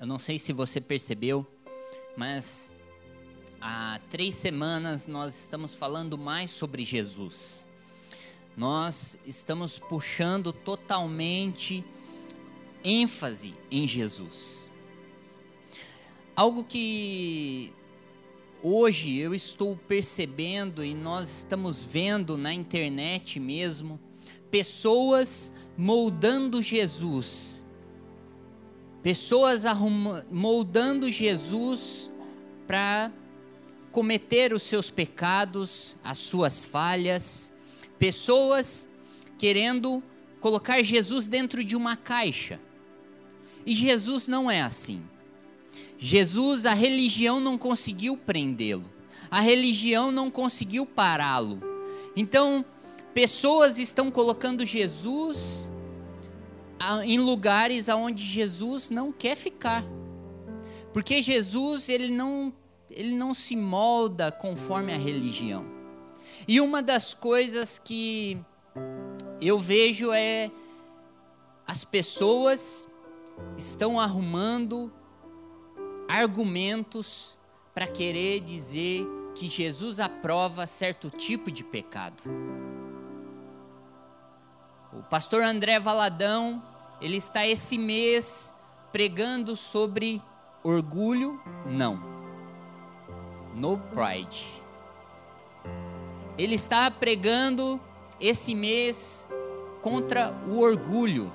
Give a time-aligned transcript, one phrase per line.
[0.00, 1.46] Eu não sei se você percebeu,
[2.16, 2.74] mas
[3.60, 7.68] há três semanas nós estamos falando mais sobre Jesus.
[8.56, 11.84] Nós estamos puxando totalmente
[12.82, 14.70] ênfase em Jesus.
[16.34, 17.72] Algo que
[18.62, 24.00] hoje eu estou percebendo e nós estamos vendo na internet mesmo,
[24.50, 27.63] pessoas moldando Jesus
[29.04, 29.64] Pessoas
[30.30, 32.10] moldando Jesus
[32.66, 33.12] para
[33.92, 37.52] cometer os seus pecados, as suas falhas.
[37.98, 38.88] Pessoas
[39.36, 40.02] querendo
[40.40, 42.58] colocar Jesus dentro de uma caixa.
[43.66, 45.02] E Jesus não é assim.
[45.98, 48.90] Jesus, a religião não conseguiu prendê-lo.
[49.30, 51.60] A religião não conseguiu pará-lo.
[52.16, 52.64] Então,
[53.12, 55.70] pessoas estão colocando Jesus
[57.04, 59.84] em lugares aonde Jesus não quer ficar.
[60.92, 62.52] Porque Jesus, ele não,
[62.90, 65.64] ele não se molda conforme a religião.
[66.46, 68.38] E uma das coisas que
[69.40, 70.50] eu vejo é
[71.66, 72.86] as pessoas
[73.56, 74.92] estão arrumando
[76.08, 77.38] argumentos
[77.74, 82.22] para querer dizer que Jesus aprova certo tipo de pecado.
[84.96, 86.62] O pastor André Valadão
[87.00, 88.54] ele está esse mês
[88.92, 90.22] pregando sobre
[90.62, 91.40] orgulho?
[91.66, 92.00] Não.
[93.54, 94.46] No pride.
[96.38, 97.80] Ele está pregando
[98.20, 99.28] esse mês
[99.82, 101.32] contra o orgulho.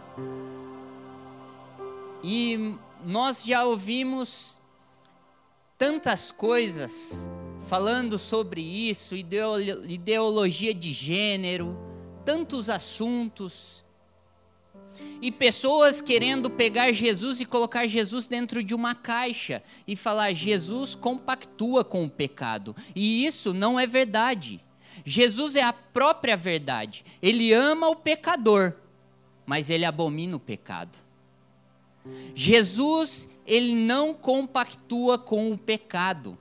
[2.24, 4.60] E nós já ouvimos
[5.78, 7.30] tantas coisas
[7.68, 11.89] falando sobre isso, ideologia de gênero,
[12.26, 13.86] tantos assuntos
[15.22, 20.96] e pessoas querendo pegar Jesus e colocar Jesus dentro de uma caixa e falar Jesus
[20.96, 22.76] compactua com o pecado.
[22.96, 24.60] E isso não é verdade.
[25.06, 27.06] Jesus é a própria verdade.
[27.22, 28.74] Ele ama o pecador,
[29.46, 30.98] mas ele abomina o pecado.
[32.34, 36.38] Jesus, ele não compactua com o pecado.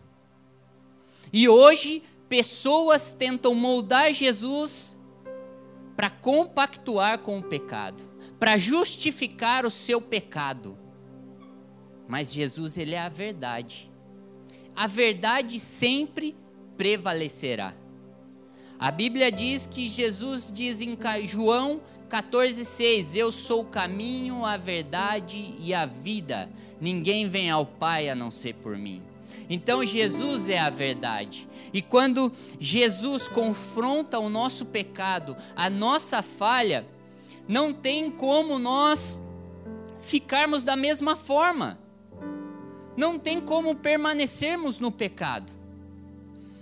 [1.33, 4.97] E hoje, pessoas tentam moldar Jesus
[5.98, 10.78] para compactuar com o pecado para justificar o seu pecado.
[12.06, 13.91] Mas Jesus, ele é a verdade.
[14.75, 16.36] A verdade sempre
[16.76, 17.75] prevalecerá.
[18.78, 25.56] A Bíblia diz que Jesus diz em João 14,6: Eu sou o caminho, a verdade
[25.59, 26.48] e a vida.
[26.80, 29.03] Ninguém vem ao Pai a não ser por mim.
[29.48, 31.48] Então Jesus é a verdade.
[31.72, 36.86] E quando Jesus confronta o nosso pecado, a nossa falha,
[37.47, 39.22] não tem como nós
[40.00, 41.78] ficarmos da mesma forma.
[42.97, 45.53] Não tem como permanecermos no pecado.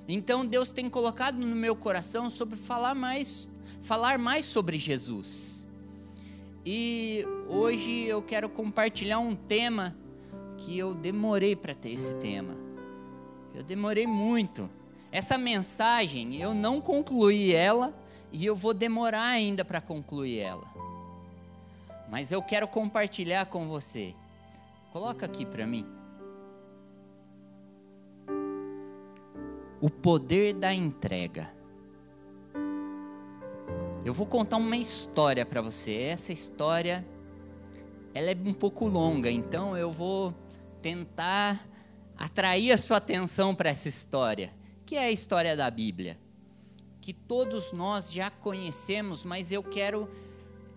[0.09, 3.51] Então Deus tem colocado no meu coração sobre falar mais,
[3.83, 5.67] falar mais sobre Jesus.
[6.65, 9.97] E hoje eu quero compartilhar um tema
[10.59, 12.66] que eu demorei para ter esse tema.
[13.57, 14.71] Eu demorei muito.
[15.11, 17.93] Essa mensagem eu não concluí ela
[18.31, 20.77] e eu vou demorar ainda para concluir ela
[22.09, 24.15] mas eu quero compartilhar com você.
[24.93, 25.85] Coloca aqui para mim.
[29.81, 31.51] O poder da entrega.
[34.05, 35.95] Eu vou contar uma história para você.
[35.95, 37.05] Essa história
[38.15, 40.33] ela é um pouco longa, então eu vou
[40.81, 41.61] tentar
[42.17, 44.53] atrair a sua atenção para essa história,
[44.85, 46.19] que é a história da Bíblia,
[47.01, 50.09] que todos nós já conhecemos, mas eu quero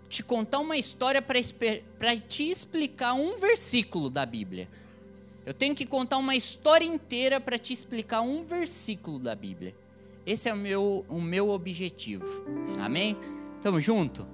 [0.10, 4.68] te contar uma história para te explicar um versículo da Bíblia.
[5.46, 9.76] Eu tenho que contar uma história inteira para te explicar um versículo da Bíblia.
[10.26, 12.26] Esse é o meu, o meu objetivo.
[12.80, 13.18] Amém?
[13.62, 14.28] Tamo junto?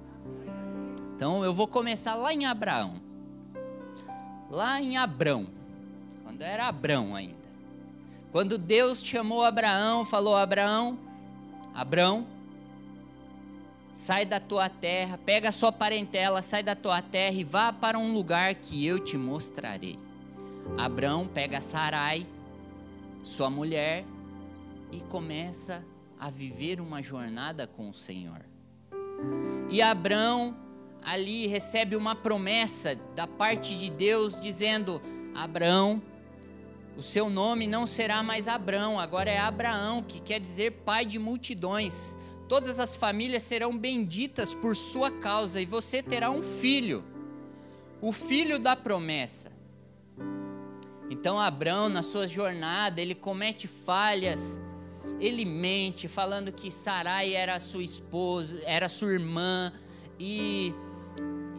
[1.14, 3.00] Então eu vou começar lá em Abraão.
[4.50, 5.46] Lá em Abrão.
[6.26, 7.46] Quando era Abrão ainda.
[8.32, 10.98] Quando Deus chamou Abraão, falou: Abraão,
[11.72, 12.26] Abraão,
[13.92, 17.96] sai da tua terra, pega a sua parentela, sai da tua terra e vá para
[17.96, 20.00] um lugar que eu te mostrarei.
[20.76, 22.26] Abraão pega Sarai,
[23.22, 24.04] sua mulher,
[24.90, 25.84] e começa
[26.18, 28.44] a viver uma jornada com o Senhor.
[29.70, 30.56] E Abraão
[31.04, 35.00] ali recebe uma promessa da parte de Deus dizendo:
[35.32, 36.02] Abraão,
[36.96, 41.18] o seu nome não será mais Abraão, agora é Abraão, que quer dizer pai de
[41.18, 42.16] multidões
[42.48, 47.04] Todas as famílias serão benditas por sua causa e você terá um filho,
[48.00, 49.50] o filho da promessa.
[51.10, 54.62] Então Abraão, na sua jornada, ele comete falhas,
[55.18, 59.72] ele mente, falando que Sarai era sua esposa, era sua irmã,
[60.18, 60.72] e,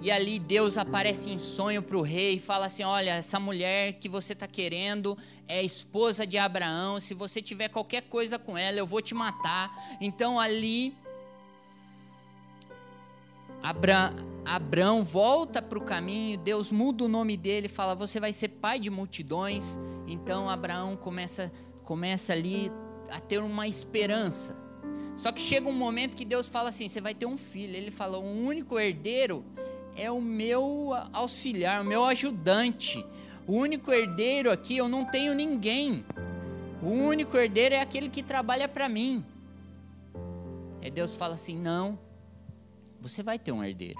[0.01, 3.93] e ali Deus aparece em sonho para o rei e fala assim: Olha, essa mulher
[3.93, 5.17] que você está querendo
[5.47, 9.97] é esposa de Abraão, se você tiver qualquer coisa com ela, eu vou te matar.
[9.99, 10.95] Então ali
[13.61, 14.13] Abra,
[14.45, 18.79] Abraão volta para o caminho, Deus muda o nome dele, fala: Você vai ser pai
[18.79, 19.79] de multidões.
[20.07, 21.51] Então Abraão começa,
[21.83, 22.71] começa ali
[23.09, 24.55] a ter uma esperança.
[25.15, 27.75] Só que chega um momento que Deus fala assim: Você vai ter um filho.
[27.75, 29.43] Ele fala: O único herdeiro
[29.97, 33.05] é o meu auxiliar, o meu ajudante.
[33.45, 36.05] O único herdeiro aqui eu não tenho ninguém.
[36.81, 39.25] O único herdeiro é aquele que trabalha para mim.
[40.81, 41.97] Aí Deus fala assim: Não
[42.99, 43.99] você vai ter um herdeiro.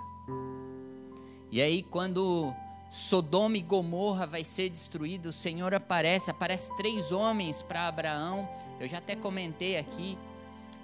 [1.51, 2.53] E aí, quando
[2.89, 8.47] Sodoma e Gomorra vai ser destruído, o Senhor aparece, aparece três homens para Abraão.
[8.79, 10.17] Eu já até comentei aqui.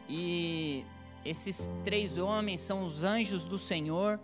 [0.08, 0.86] E
[1.26, 4.20] esses três homens são os anjos do Senhor.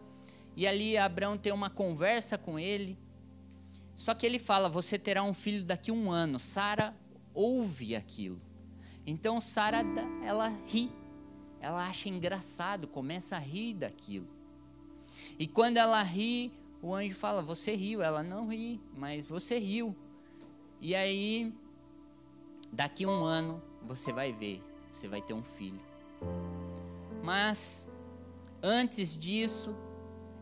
[0.60, 2.98] E ali Abraão tem uma conversa com ele.
[3.96, 6.38] Só que ele fala: Você terá um filho daqui a um ano.
[6.38, 6.94] Sara
[7.34, 8.42] ouve aquilo.
[9.06, 9.86] Então Sara,
[10.22, 10.92] ela ri
[11.62, 14.28] ela acha engraçado, começa a rir daquilo.
[15.38, 16.52] E quando ela ri,
[16.82, 18.02] o anjo fala: Você riu.
[18.02, 19.96] Ela não ri, mas você riu.
[20.82, 21.54] E aí,
[22.70, 25.82] daqui um ano, você vai ver, você vai ter um filho.
[27.24, 27.90] Mas,
[28.62, 29.74] antes disso,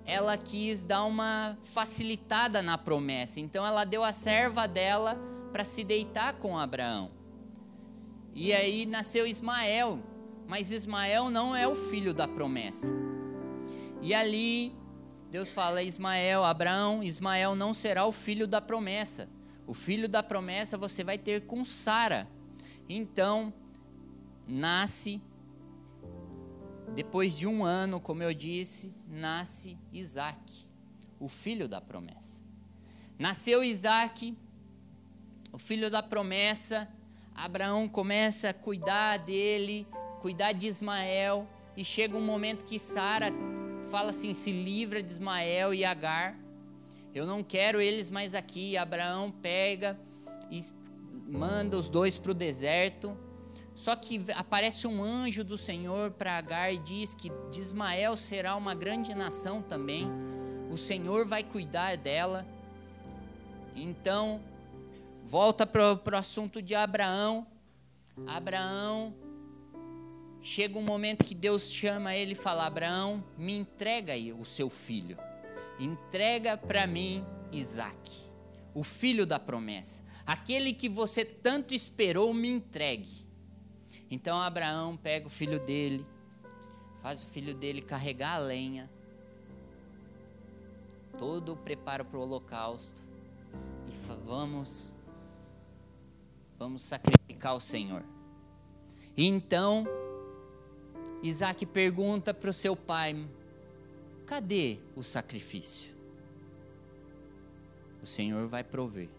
[0.08, 3.42] ela quis dar uma facilitada na promessa.
[3.42, 5.20] Então, ela deu a serva dela
[5.52, 7.12] para se deitar com Abraão.
[8.34, 10.00] E aí nasceu Ismael.
[10.48, 12.96] Mas Ismael não é o filho da promessa.
[14.02, 14.74] E ali
[15.30, 19.28] Deus fala: Ismael, Abraão, Ismael não será o filho da promessa.
[19.66, 22.28] O filho da promessa você vai ter com Sara.
[22.88, 23.54] Então,
[24.48, 25.22] nasce,
[26.98, 30.68] depois de um ano, como eu disse, nasce Isaac,
[31.20, 32.42] o filho da promessa.
[33.20, 34.36] Nasceu Isaac,
[35.54, 36.90] o filho da promessa.
[37.36, 39.86] Abraão começa a cuidar dele,
[40.22, 43.28] cuidar de Ismael, e chega um momento que Sara
[43.92, 46.36] fala assim: se livra de Ismael e Agar.
[47.14, 48.76] Eu não quero eles mais aqui.
[48.76, 50.00] Abraão pega
[50.50, 50.60] e
[51.28, 53.16] manda os dois para o deserto.
[53.78, 58.56] Só que aparece um anjo do Senhor para Agar e diz que de Ismael será
[58.56, 60.10] uma grande nação também.
[60.72, 62.44] O Senhor vai cuidar dela.
[63.76, 64.42] Então,
[65.24, 67.46] volta para o assunto de Abraão.
[68.26, 69.14] Abraão
[70.42, 74.70] Chega um momento que Deus chama ele e fala: Abraão, me entrega aí o seu
[74.70, 75.18] filho.
[75.78, 78.12] Entrega para mim Isaac,
[78.74, 80.02] o filho da promessa.
[80.26, 83.27] Aquele que você tanto esperou, me entregue.
[84.10, 86.06] Então Abraão pega o filho dele,
[87.02, 88.90] faz o filho dele carregar a lenha,
[91.18, 93.02] todo o preparo para o holocausto
[93.88, 94.96] e vamos
[96.58, 98.04] vamos sacrificar o Senhor.
[99.16, 99.86] E então
[101.22, 103.28] Isaac pergunta para o seu pai:
[104.26, 105.96] cadê o sacrifício?
[108.02, 109.10] O Senhor vai prover.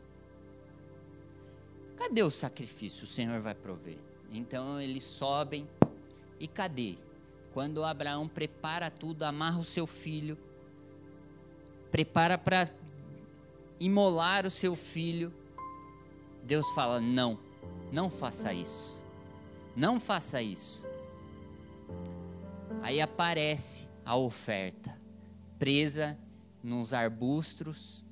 [1.97, 3.05] Cadê o sacrifício?
[3.05, 3.99] O Senhor vai prover.
[4.31, 5.67] Então eles sobem
[6.39, 6.97] e cadê?
[7.53, 10.39] Quando Abraão prepara tudo, amarra o seu filho,
[11.91, 12.69] prepara para
[13.81, 15.33] imolar o seu filho,
[16.45, 17.39] Deus fala: não,
[17.93, 19.05] não faça isso.
[19.75, 20.85] Não faça isso.
[22.83, 24.97] Aí aparece a oferta,
[25.59, 26.19] presa
[26.63, 28.05] nos arbustos,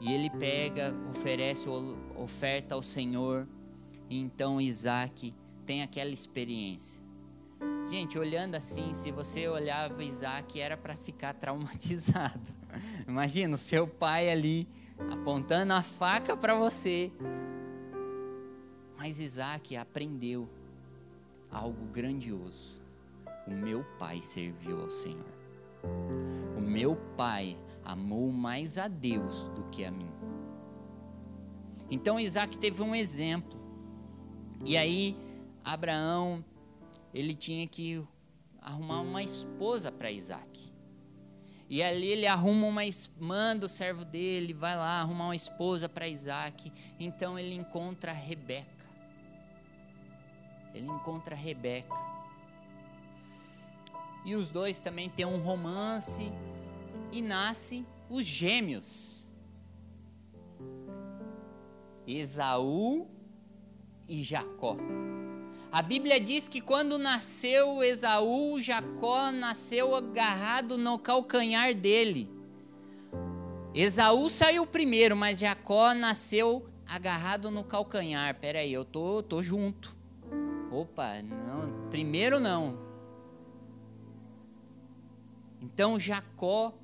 [0.00, 1.68] e ele pega, oferece
[2.16, 3.46] oferta ao Senhor,
[4.10, 5.32] e então Isaac
[5.64, 7.00] tem aquela experiência.
[7.88, 12.52] Gente, olhando assim, se você olhava Isaac, era para ficar traumatizado.
[13.06, 14.68] Imagina o seu pai ali
[15.10, 17.12] apontando a faca para você.
[18.98, 20.48] Mas Isaac aprendeu
[21.50, 22.80] algo grandioso.
[23.46, 25.40] O meu pai serviu ao Senhor.
[26.56, 30.10] O meu pai amou mais a Deus do que a mim.
[31.90, 33.59] Então Isaac teve um exemplo.
[34.64, 35.16] E aí
[35.64, 36.44] Abraão
[37.12, 38.02] ele tinha que
[38.60, 40.70] arrumar uma esposa para Isaac.
[41.68, 42.82] E ali ele arruma uma
[43.20, 46.72] manda o servo dele, vai lá arrumar uma esposa para Isaac.
[46.98, 48.84] Então ele encontra Rebeca.
[50.74, 51.94] Ele encontra Rebeca.
[54.24, 56.32] E os dois também têm um romance
[57.10, 59.32] e nasce os gêmeos.
[62.06, 63.08] Esaú
[64.10, 64.76] e Jacó.
[65.70, 72.28] A Bíblia diz que quando nasceu Esaú, Jacó nasceu agarrado no calcanhar dele.
[73.72, 78.34] Esaú saiu primeiro, mas Jacó nasceu agarrado no calcanhar.
[78.40, 79.96] Peraí, eu tô, tô junto.
[80.72, 82.80] Opa, não, primeiro não.
[85.62, 86.74] Então Jacó,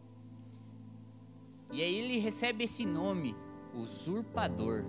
[1.73, 3.35] e aí ele recebe esse nome,
[3.75, 4.85] usurpador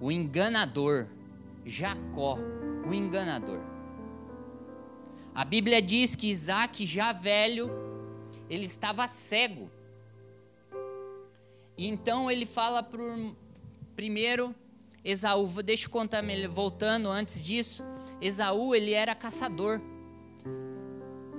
[0.00, 1.06] o enganador,
[1.64, 2.38] Jacó,
[2.86, 3.60] o enganador.
[5.34, 7.70] A Bíblia diz que Isaac, já velho,
[8.48, 9.70] ele estava cego.
[11.76, 13.00] Então ele fala para
[13.94, 14.54] primeiro
[15.04, 17.84] Esaú, deixa eu contar, voltando antes disso,
[18.20, 19.80] Esaú ele era caçador.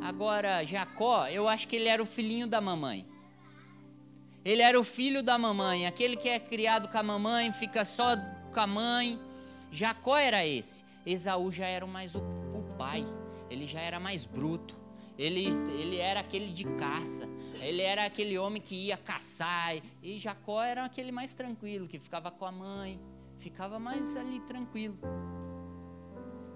[0.02, 3.06] Agora Jacó, eu acho que ele era o filhinho da mamãe.
[4.46, 8.16] Ele era o filho da mamãe, aquele que é criado com a mamãe, fica só
[8.50, 9.20] com a mãe.
[9.72, 10.84] Jacó era esse.
[11.06, 13.06] Esaú já era mais o, o pai.
[13.50, 14.78] Ele já era mais bruto.
[15.18, 17.28] Ele, ele era aquele de caça.
[17.62, 19.76] Ele era aquele homem que ia caçar.
[20.02, 23.00] E Jacó era aquele mais tranquilo, que ficava com a mãe.
[23.38, 24.98] Ficava mais ali tranquilo.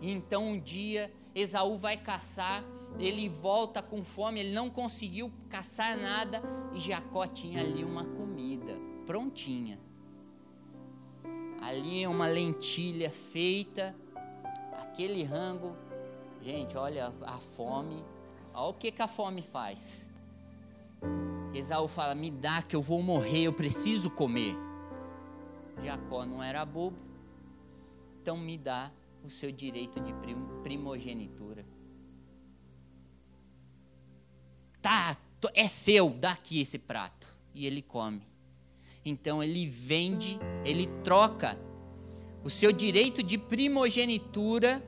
[0.02, 2.64] Então um dia Esaú vai caçar.
[3.00, 4.40] Ele volta com fome.
[4.40, 6.42] Ele não conseguiu caçar nada.
[6.74, 9.80] E Jacó tinha ali uma comida prontinha.
[11.66, 13.96] Ali é uma lentilha feita,
[14.74, 15.74] aquele rango.
[16.42, 18.04] Gente, olha a fome.
[18.54, 20.12] Olha o que, que a fome faz.
[21.54, 24.58] Esaú fala: Me dá que eu vou morrer, eu preciso comer.
[25.82, 26.98] Jacó não era bobo,
[28.22, 28.92] então me dá
[29.24, 30.14] o seu direito de
[30.64, 31.66] primogenitura.
[34.82, 35.16] Tá,
[35.54, 37.34] é seu, dá aqui esse prato.
[37.54, 38.33] E ele come.
[39.06, 41.60] Então ele vende, ele troca
[42.44, 44.84] o seu direito de primogenitura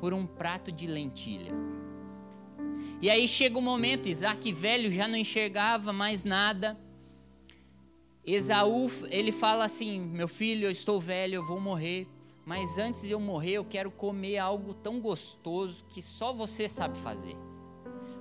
[0.00, 1.52] por um prato de lentilha.
[3.00, 6.78] E aí chega o momento, Isaac velho já não enxergava mais nada.
[8.24, 12.06] Esaú, ele fala assim: Meu filho, eu estou velho, eu vou morrer.
[12.44, 16.98] Mas antes de eu morrer, eu quero comer algo tão gostoso que só você sabe
[16.98, 17.36] fazer.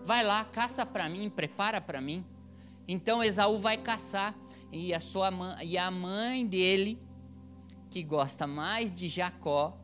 [0.05, 2.23] Vai lá, caça para mim, prepara para mim.
[2.87, 4.35] Então Esaú vai caçar
[4.71, 6.97] e a, sua mãe, e a mãe dele,
[7.89, 9.77] que gosta mais de Jacó,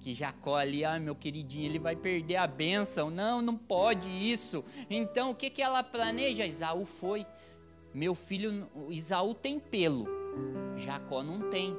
[0.00, 3.10] que Jacó ali, ah, meu queridinho, ele vai perder a bênção.
[3.10, 4.64] Não, não pode isso.
[4.88, 6.46] Então, o que, que ela planeja?
[6.46, 7.26] Isaú foi.
[7.92, 10.06] Meu filho, Isaú tem pelo,
[10.76, 11.76] Jacó não tem.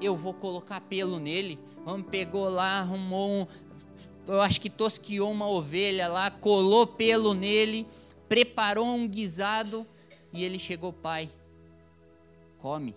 [0.00, 1.58] Eu vou colocar pelo nele.
[1.84, 3.46] Vamos, pegou lá, arrumou um,
[4.28, 7.86] eu acho que tosquiou uma ovelha lá, colou pelo nele,
[8.28, 9.86] preparou um guisado
[10.32, 11.30] e ele chegou, pai,
[12.60, 12.94] come.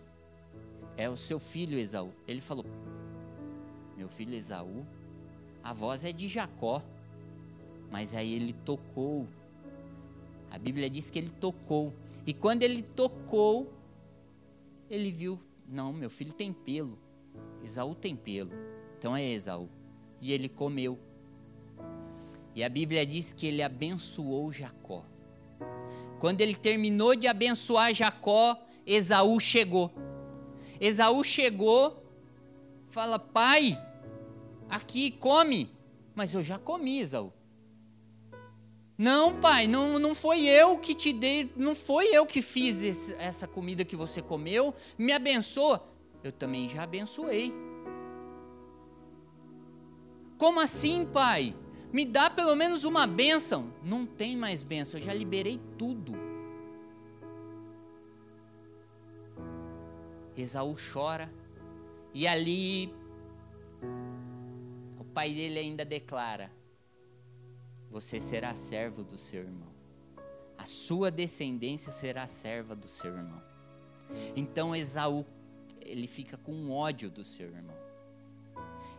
[0.98, 2.12] É o seu filho Esaú.
[2.28, 2.66] Ele falou:
[3.98, 4.86] Meu filho Esaú,
[5.64, 6.84] a voz é de Jacó.
[7.90, 9.28] Mas aí ele tocou.
[10.50, 11.94] A Bíblia diz que ele tocou.
[12.26, 13.72] E quando ele tocou,
[14.90, 16.98] ele viu: Não, meu filho tem pelo.
[17.64, 18.52] Esaú tem pelo.
[18.98, 19.70] Então é Esaú.
[20.22, 21.00] E ele comeu.
[22.54, 25.04] E a Bíblia diz que ele abençoou Jacó.
[26.20, 29.92] Quando ele terminou de abençoar Jacó, Esaú chegou.
[30.80, 32.04] Esaú chegou,
[32.90, 33.78] fala: Pai,
[34.70, 35.70] aqui come.
[36.14, 37.32] Mas eu já comi, Esaú.
[38.98, 43.14] Não, pai, não, não foi eu que te dei, não foi eu que fiz esse,
[43.14, 44.76] essa comida que você comeu.
[44.96, 45.84] Me abençoa.
[46.24, 47.52] Eu também já abençoei.
[50.38, 51.56] Como assim, pai?
[51.92, 53.74] Me dá pelo menos uma bênção.
[53.84, 56.14] Não tem mais bênção, eu já liberei tudo.
[60.36, 61.32] Esaú chora
[62.14, 62.94] e ali
[65.00, 66.52] o pai dele ainda declara:
[67.90, 69.72] Você será servo do seu irmão,
[70.58, 73.42] a sua descendência será serva do seu irmão.
[74.36, 75.26] Então Esaú
[75.82, 77.76] ele fica com ódio do seu irmão.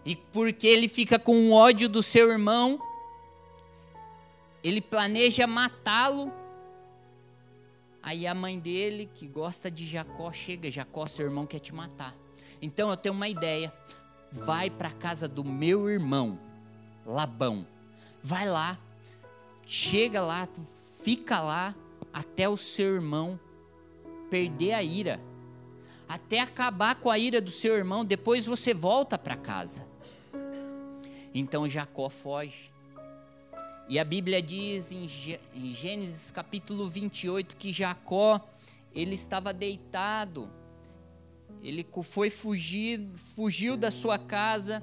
[0.04, 2.80] E porque ele fica com ódio do seu irmão,
[4.62, 6.32] ele planeja matá-lo
[8.02, 12.14] Aí a mãe dele, que gosta de Jacó, chega: Jacó, seu irmão quer te matar.
[12.60, 13.72] Então eu tenho uma ideia.
[14.30, 16.38] Vai para a casa do meu irmão,
[17.06, 17.66] Labão.
[18.22, 18.78] Vai lá,
[19.66, 20.48] chega lá,
[21.02, 21.74] fica lá
[22.12, 23.38] até o seu irmão
[24.30, 25.20] perder a ira.
[26.08, 29.86] Até acabar com a ira do seu irmão, depois você volta para casa.
[31.34, 32.71] Então Jacó foge.
[33.92, 35.06] E a Bíblia diz em
[35.74, 38.40] Gênesis capítulo 28 que Jacó,
[38.94, 40.48] ele estava deitado,
[41.62, 43.06] ele foi fugir,
[43.36, 44.82] fugiu da sua casa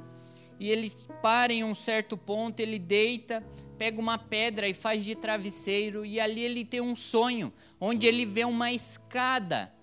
[0.60, 0.92] e ele
[1.24, 3.44] para em um certo ponto, ele deita,
[3.80, 7.52] pega uma pedra e faz de travesseiro e ali ele tem um sonho,
[7.82, 9.74] onde ele vê uma escada.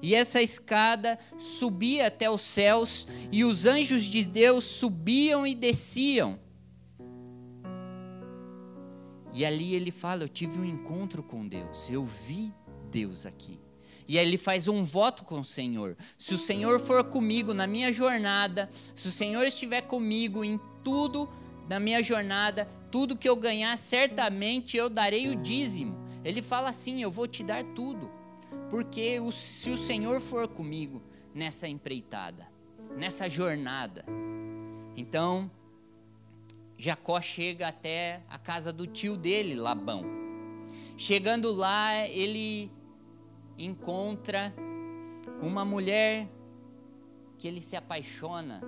[0.00, 6.38] E essa escada subia até os céus e os anjos de Deus subiam e desciam.
[9.32, 12.52] E ali ele fala: Eu tive um encontro com Deus, eu vi
[12.90, 13.58] Deus aqui.
[14.08, 15.96] E aí ele faz um voto com o Senhor.
[16.18, 21.28] Se o Senhor for comigo na minha jornada, se o Senhor estiver comigo em tudo
[21.68, 25.96] na minha jornada, tudo que eu ganhar, certamente eu darei o dízimo.
[26.24, 28.10] Ele fala assim: Eu vou te dar tudo,
[28.68, 31.00] porque se o Senhor for comigo
[31.32, 32.48] nessa empreitada,
[32.96, 34.04] nessa jornada.
[34.96, 35.48] Então,
[36.80, 40.02] Jacó chega até a casa do tio dele, Labão.
[40.96, 42.72] Chegando lá, ele
[43.58, 44.50] encontra
[45.42, 46.26] uma mulher
[47.36, 48.62] que ele se apaixona.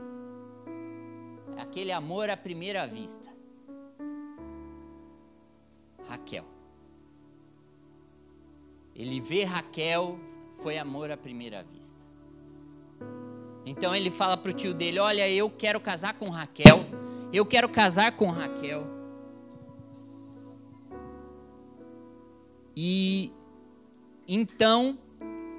[1.56, 3.32] Aquele amor à primeira vista.
[6.06, 6.44] Raquel.
[8.94, 10.20] Ele vê Raquel,
[10.58, 12.04] foi amor à primeira vista.
[13.64, 17.00] Então ele fala para o tio dele: Olha, eu quero casar com Raquel
[17.32, 18.86] eu quero casar com Raquel.
[22.76, 23.32] E
[24.26, 24.98] então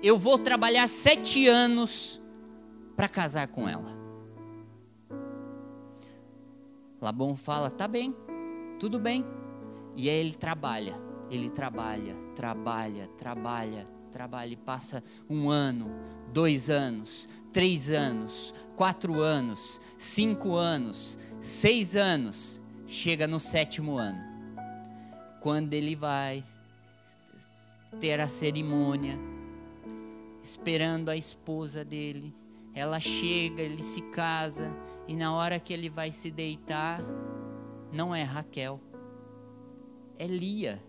[0.02, 2.22] eu vou trabalhar sete anos
[2.96, 3.94] para casar com ela.
[7.02, 8.16] Labão fala: tá bem,
[8.80, 9.26] tudo bem.
[9.96, 10.98] E aí ele trabalha,
[11.30, 15.92] ele trabalha, trabalha, trabalha, trabalha e passa um ano,
[16.32, 24.24] dois anos, três anos, quatro anos, cinco anos, seis anos, chega no sétimo ano,
[25.42, 26.42] quando ele vai
[28.00, 29.20] ter a cerimônia,
[30.42, 32.34] esperando a esposa dele.
[32.74, 34.74] Ela chega, ele se casa,
[35.06, 37.02] e na hora que ele vai se deitar,
[37.92, 38.80] não é Raquel,
[40.18, 40.82] é Lia.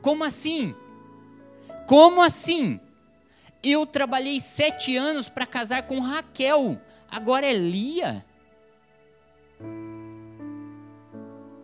[0.00, 0.76] Como assim?
[1.88, 2.78] Como assim?
[3.64, 8.24] Eu trabalhei sete anos para casar com Raquel agora é Lia.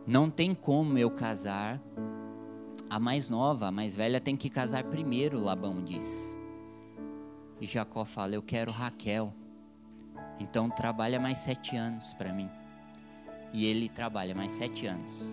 [0.07, 1.81] Não tem como eu casar
[2.91, 6.39] a mais nova, a mais velha tem que casar primeiro, Labão diz.
[7.59, 9.33] E Jacó fala: Eu quero Raquel.
[10.39, 12.51] Então trabalha mais sete anos para mim.
[13.53, 15.33] E ele trabalha mais sete anos.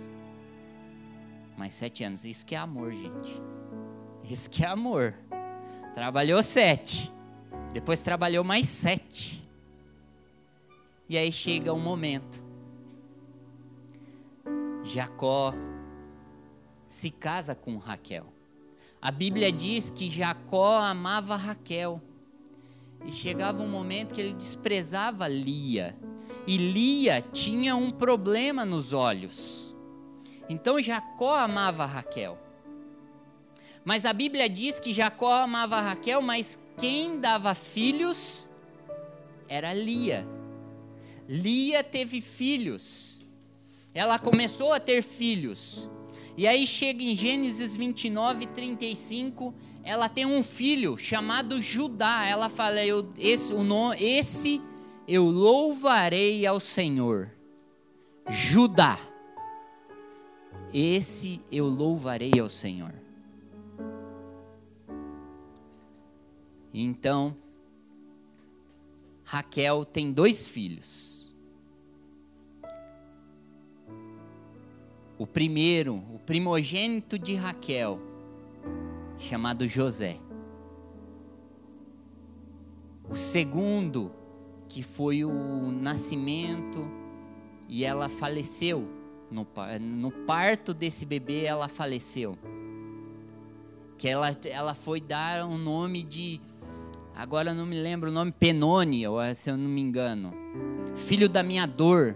[1.58, 2.24] Mais sete anos.
[2.24, 3.42] Isso que é amor, gente.
[4.24, 5.16] Isso que é amor.
[5.96, 7.12] Trabalhou sete.
[7.74, 9.49] Depois trabalhou mais sete.
[11.10, 12.44] E aí chega um momento.
[14.84, 15.56] Jacó
[16.88, 18.32] se casa com Raquel.
[19.02, 22.00] A Bíblia diz que Jacó amava Raquel.
[23.04, 25.98] E chegava um momento que ele desprezava Lia.
[26.46, 29.76] E Lia tinha um problema nos olhos.
[30.48, 32.38] Então Jacó amava Raquel.
[33.84, 38.50] Mas a Bíblia diz que Jacó amava Raquel, mas quem dava filhos
[39.48, 40.28] era Lia.
[41.30, 43.22] Lia teve filhos.
[43.94, 45.88] Ela começou a ter filhos.
[46.36, 52.26] E aí chega em Gênesis 29, 35, ela tem um filho chamado Judá.
[52.26, 54.60] Ela fala: eu, esse, o nome, esse
[55.08, 57.30] eu louvarei ao Senhor.
[58.28, 58.98] Judá.
[60.74, 62.94] Esse eu louvarei ao Senhor.
[66.74, 67.36] Então,
[69.24, 71.19] Raquel tem dois filhos.
[75.20, 78.00] O primeiro, o primogênito de Raquel,
[79.18, 80.18] chamado José.
[83.10, 84.14] O segundo,
[84.70, 86.90] que foi o nascimento,
[87.68, 88.88] e ela faleceu.
[89.30, 89.46] No,
[89.82, 92.38] no parto desse bebê, ela faleceu.
[93.98, 96.40] Que ela, ela foi dar um nome de.
[97.14, 99.04] Agora eu não me lembro o nome, Penone,
[99.36, 100.34] se eu não me engano.
[100.96, 102.16] Filho da minha dor.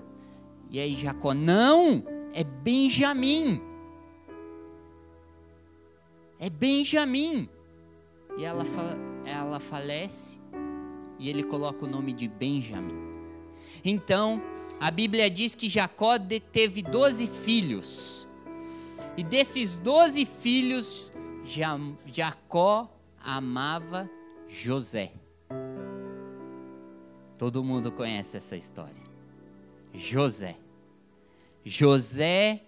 [0.70, 2.13] E aí Jacó, não!
[2.34, 3.62] É Benjamim.
[6.40, 7.48] É Benjamim.
[8.38, 8.66] E ela,
[9.26, 10.42] ela falece
[11.20, 13.14] e ele coloca o nome de Benjamim.
[13.86, 14.42] Então,
[14.80, 16.16] a Bíblia diz que Jacó
[16.52, 18.28] teve doze filhos.
[19.16, 21.14] E desses doze filhos,
[22.06, 22.90] Jacó
[23.24, 24.10] amava
[24.48, 25.14] José.
[27.38, 29.04] Todo mundo conhece essa história.
[29.94, 30.58] José.
[31.66, 32.62] José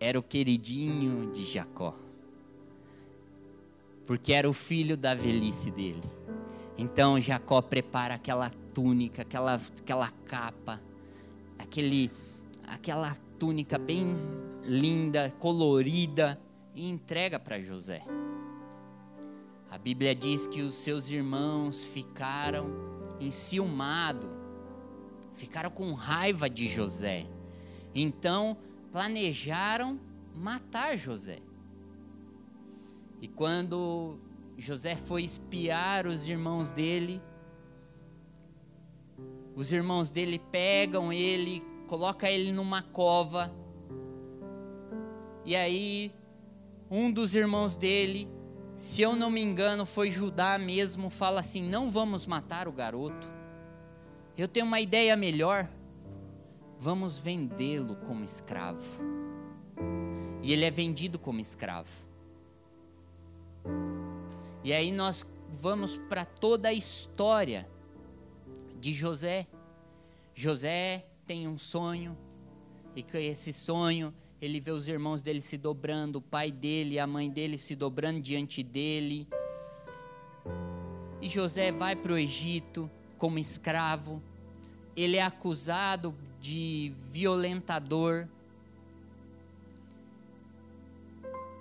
[0.00, 1.94] era o queridinho de Jacó.
[4.04, 6.02] porque era o filho da velhice dele.
[6.76, 10.80] Então Jacó prepara aquela túnica, aquela, aquela capa,
[11.58, 12.10] aquele,
[12.66, 14.14] aquela túnica bem
[14.64, 16.38] linda, colorida,
[16.74, 18.02] e entrega para José.
[19.70, 22.66] A Bíblia diz que os seus irmãos ficaram
[23.20, 24.28] enciumados,
[25.32, 27.26] ficaram com raiva de José.
[27.94, 28.56] Então
[28.90, 30.00] planejaram
[30.34, 31.38] matar José.
[33.20, 34.18] E quando
[34.56, 37.22] José foi espiar os irmãos dele,
[39.54, 43.54] os irmãos dele pegam ele, coloca ele numa cova.
[45.44, 46.12] E aí
[46.90, 48.28] um dos irmãos dele
[48.74, 53.30] se eu não me engano, foi Judá mesmo, fala assim: não vamos matar o garoto.
[54.36, 55.68] Eu tenho uma ideia melhor.
[56.84, 58.82] Vamos vendê-lo como escravo.
[60.42, 61.88] E ele é vendido como escravo.
[64.64, 67.68] E aí nós vamos para toda a história
[68.80, 69.46] de José.
[70.34, 72.18] José tem um sonho,
[72.96, 77.06] e que esse sonho ele vê os irmãos dele se dobrando, o pai dele, a
[77.06, 79.28] mãe dele se dobrando diante dele.
[81.20, 84.20] E José vai para o Egito como escravo.
[84.96, 86.12] Ele é acusado
[86.42, 88.26] de violentador.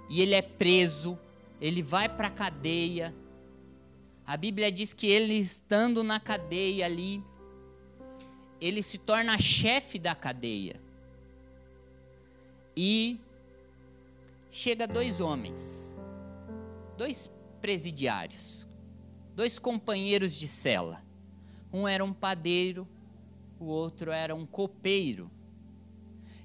[0.10, 1.18] E ele é preso.
[1.62, 3.14] Ele vai para a cadeia.
[4.26, 7.24] A Bíblia diz que ele estando na cadeia ali,
[8.60, 10.82] ele se torna chefe da cadeia.
[12.76, 13.20] E
[14.50, 16.00] chega dois homens,
[16.98, 17.30] dois
[17.62, 18.68] presidiários,
[19.36, 21.04] dois companheiros de cela.
[21.72, 22.88] Um era um padeiro,
[23.62, 25.30] o outro era um copeiro.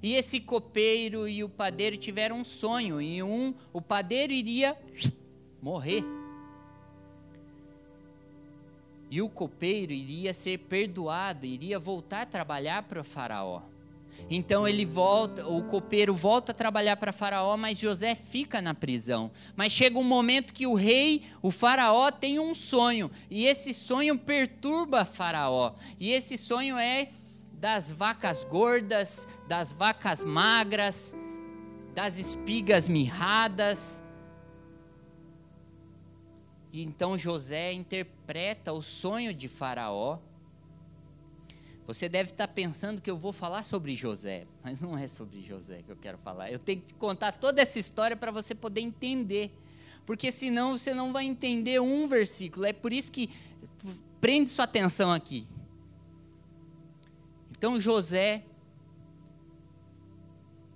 [0.03, 4.77] E esse copeiro e o padeiro tiveram um sonho, e um, o padeiro iria
[5.61, 6.05] morrer.
[9.11, 13.63] E o copeiro iria ser perdoado, iria voltar a trabalhar para o faraó.
[14.29, 19.31] Então ele volta, o copeiro volta a trabalhar para Faraó, mas José fica na prisão.
[19.55, 24.19] Mas chega um momento que o rei, o Faraó, tem um sonho, e esse sonho
[24.19, 25.75] perturba Faraó.
[26.01, 27.11] E esse sonho é
[27.53, 31.17] das vacas gordas, das vacas magras,
[31.95, 34.03] das espigas mirradas.
[36.73, 40.19] E então José interpreta o sonho de Faraó
[41.87, 45.83] você deve estar pensando que eu vou falar sobre José, mas não é sobre José
[45.83, 46.51] que eu quero falar.
[46.51, 49.53] Eu tenho que contar toda essa história para você poder entender.
[50.05, 52.67] Porque senão você não vai entender um versículo.
[52.67, 53.31] É por isso que
[54.21, 55.47] prende sua atenção aqui.
[57.51, 58.43] Então José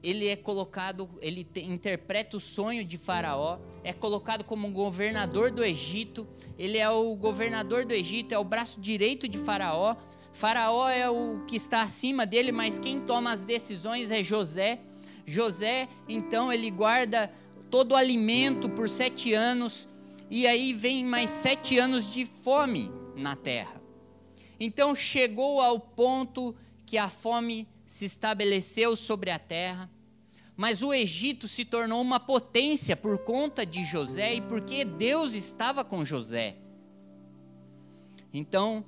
[0.03, 5.63] ele é colocado, ele te, interpreta o sonho de Faraó, é colocado como governador do
[5.63, 6.27] Egito,
[6.59, 9.97] ele é o governador do Egito, é o braço direito de Faraó,
[10.33, 14.81] Faraó é o que está acima dele, mas quem toma as decisões é José.
[15.27, 17.31] José, então, ele guarda
[17.71, 19.89] todo o alimento por sete anos,
[20.29, 23.81] e aí vem mais sete anos de fome na terra.
[24.59, 29.91] Então chegou ao ponto que a fome se estabeleceu sobre a terra,
[30.55, 35.83] mas o Egito se tornou uma potência por conta de José e porque Deus estava
[35.83, 36.57] com José.
[38.33, 38.85] Então,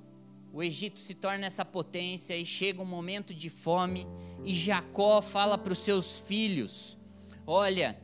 [0.52, 4.06] o Egito se torna essa potência e chega um momento de fome
[4.44, 6.98] e Jacó fala para os seus filhos:
[7.46, 7.98] Olha,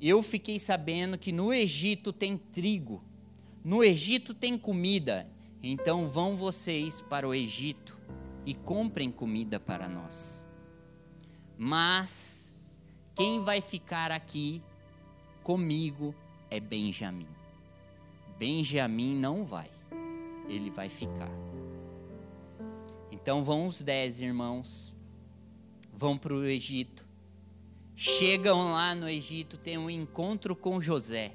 [0.00, 3.04] eu fiquei sabendo que no Egito tem trigo,
[3.62, 5.28] no Egito tem comida,
[5.62, 7.98] então vão vocês para o Egito
[8.46, 10.48] e comprem comida para nós.
[11.58, 12.56] Mas
[13.14, 14.62] quem vai ficar aqui
[15.42, 16.14] comigo
[16.50, 17.28] é Benjamim.
[18.38, 19.70] Benjamim não vai
[20.48, 21.30] ele vai ficar.
[23.10, 24.96] Então vão os dez irmãos,
[25.92, 27.06] vão para o Egito,
[27.94, 31.32] chegam lá no Egito, tem um encontro com José.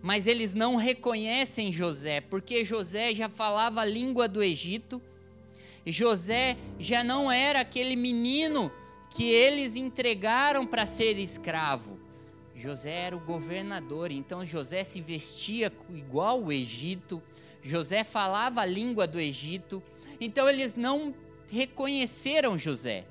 [0.00, 5.02] Mas eles não reconhecem José, porque José já falava a língua do Egito,
[5.84, 8.70] José já não era aquele menino
[9.10, 11.98] que eles entregaram para ser escravo.
[12.54, 17.22] José era o governador, então José se vestia igual o Egito,
[17.62, 19.82] José falava a língua do Egito,
[20.20, 21.14] então eles não
[21.50, 23.04] reconheceram José.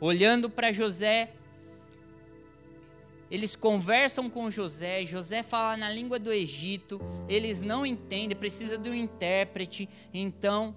[0.00, 1.32] Olhando para José,
[3.30, 8.88] eles conversam com José, José fala na língua do Egito, eles não entendem, precisa de
[8.88, 10.74] um intérprete, então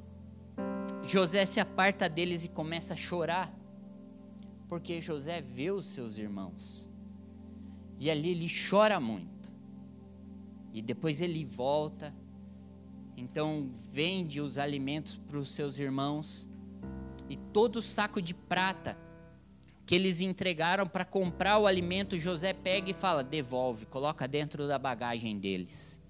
[1.03, 3.53] José se aparta deles e começa a chorar,
[4.67, 6.89] porque José vê os seus irmãos,
[7.97, 9.41] e ali ele chora muito.
[10.73, 12.13] E depois ele volta.
[13.21, 16.49] Então vende os alimentos para os seus irmãos.
[17.29, 18.97] E todo o saco de prata
[19.85, 24.79] que eles entregaram para comprar o alimento, José pega e fala: devolve, coloca dentro da
[24.79, 26.01] bagagem deles.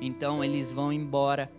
[0.00, 1.50] Então eles vão embora.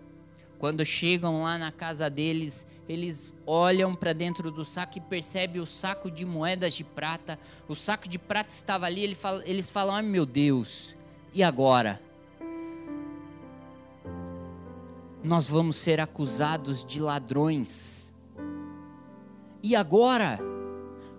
[0.57, 5.65] Quando chegam lá na casa deles, eles olham para dentro do saco e percebem o
[5.65, 7.37] saco de moedas de prata.
[7.67, 9.17] O saco de prata estava ali.
[9.43, 10.95] Eles falam: Ai meu Deus,
[11.33, 12.04] e agora?
[15.27, 18.13] Nós vamos ser acusados de ladrões.
[19.63, 20.39] E agora?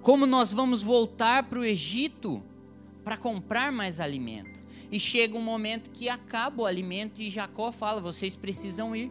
[0.01, 2.41] Como nós vamos voltar para o Egito
[3.03, 4.63] para comprar mais alimento?
[4.93, 9.11] E chega um momento que acaba o alimento e Jacó fala: vocês precisam ir.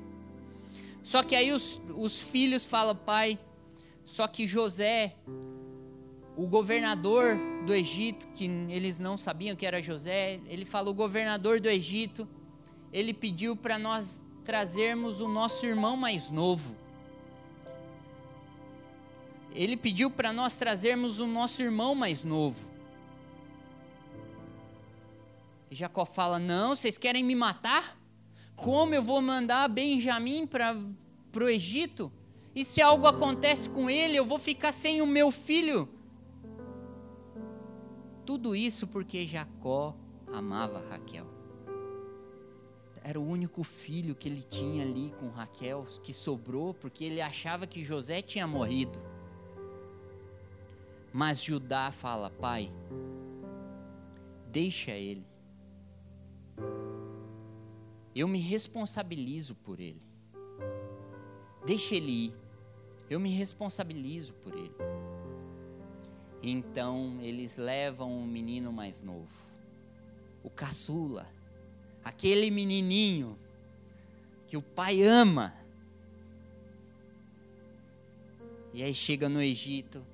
[1.04, 3.38] Só que aí os, os filhos falam: pai,
[4.06, 5.18] só que José,
[6.38, 11.60] o governador do Egito, que eles não sabiam que era José, ele falou: o governador
[11.60, 12.26] do Egito,
[12.94, 16.86] ele pediu para nós trazermos o nosso irmão mais novo
[19.56, 22.70] ele pediu para nós trazermos o nosso irmão mais novo.
[25.72, 27.98] E Jacó fala: Não, vocês querem me matar?
[28.56, 30.76] Como eu vou mandar Benjamim para
[31.36, 32.12] o Egito?
[32.54, 35.90] E se algo acontece com ele, eu vou ficar sem o meu filho?
[38.26, 39.96] Tudo isso porque Jacó
[40.32, 41.35] amava Raquel.
[43.08, 47.68] Era o único filho que ele tinha ali com Raquel, que sobrou, porque ele achava
[47.68, 49.00] que José tinha morrido.
[51.14, 52.72] Mas Judá fala: Pai,
[54.52, 55.24] deixa ele.
[58.16, 60.02] Eu me responsabilizo por ele.
[61.64, 62.34] Deixa ele ir.
[63.08, 64.76] Eu me responsabilizo por ele.
[66.42, 69.46] Então eles levam o um menino mais novo,
[70.42, 71.35] o caçula,
[72.06, 73.36] aquele menininho
[74.48, 75.56] que o pai ama.
[78.72, 80.06] E aí chega no Egito,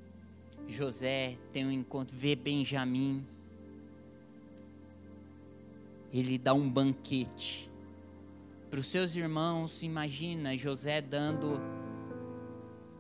[0.70, 3.28] José tem um encontro, vê Benjamim.
[6.14, 7.70] Ele dá um banquete
[8.70, 9.84] para os seus irmãos.
[9.84, 11.60] Imagina José dando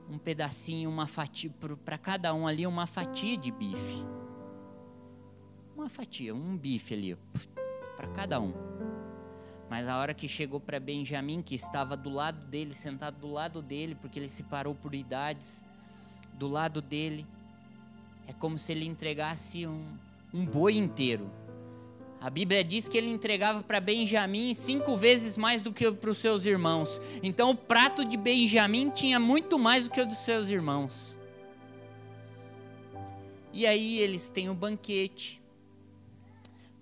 [0.09, 1.49] um pedacinho, uma fatia
[1.85, 4.03] para cada um ali, uma fatia de bife.
[5.75, 7.17] Uma fatia, um bife ali
[8.01, 8.51] para cada um.
[9.69, 13.61] Mas a hora que chegou para Benjamim, que estava do lado dele, sentado do lado
[13.61, 15.63] dele, porque ele se parou por idades,
[16.33, 17.27] do lado dele,
[18.27, 19.85] é como se ele entregasse um,
[20.33, 21.29] um boi inteiro.
[22.19, 26.17] A Bíblia diz que ele entregava para Benjamim cinco vezes mais do que para os
[26.17, 26.99] seus irmãos.
[27.21, 31.17] Então o prato de Benjamim tinha muito mais do que o dos seus irmãos.
[33.53, 35.41] E aí eles têm o um banquete.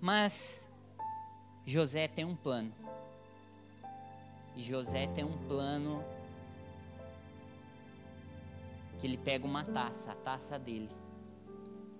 [0.00, 0.69] Mas
[1.70, 2.72] José tem um plano.
[4.56, 6.04] E José tem um plano
[8.98, 10.90] que ele pega uma taça, a taça dele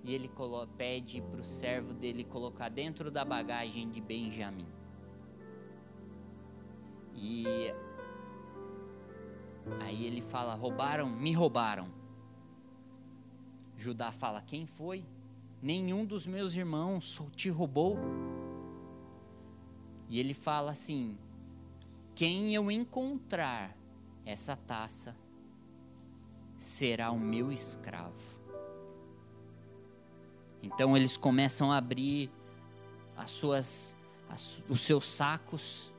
[0.02, 0.30] e ele
[0.76, 4.66] pede para o servo dele colocar dentro da bagagem de Benjamim.
[7.14, 7.46] E
[9.80, 11.88] aí ele fala: roubaram, me roubaram.
[13.76, 15.04] Judá fala: quem foi?
[15.62, 17.98] Nenhum dos meus irmãos te roubou.
[20.10, 21.16] E ele fala assim:
[22.16, 23.74] quem eu encontrar
[24.26, 25.16] essa taça
[26.58, 28.38] será o meu escravo.
[30.62, 32.30] Então eles começam a abrir
[33.16, 33.96] as suas,
[34.28, 35.94] as, os seus sacos.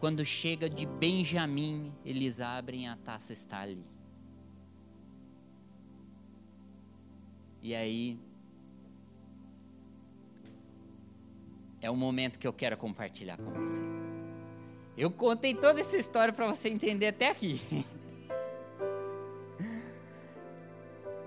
[0.00, 3.84] Quando chega de Benjamim, eles abrem a taça está ali.
[7.62, 8.18] E aí
[11.80, 13.82] é o momento que eu quero compartilhar com você.
[14.96, 17.60] Eu contei toda essa história para você entender até aqui.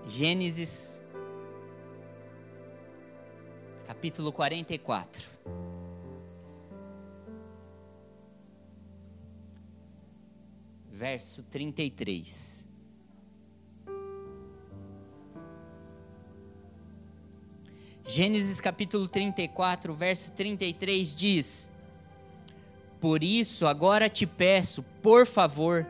[0.06, 1.04] Gênesis
[4.04, 5.30] capítulo 44.
[10.90, 12.68] Verso 33.
[18.06, 21.72] Gênesis capítulo 34, verso 33 diz:
[23.00, 25.86] Por isso agora te peço, por favor,